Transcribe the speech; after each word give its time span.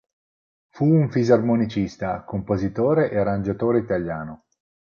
Fu 0.71 0.85
un 0.85 1.11
fisarmonicista, 1.11 2.23
compositore 2.23 3.11
e 3.11 3.19
arrangiatore 3.19 3.77
italiano. 3.77 4.45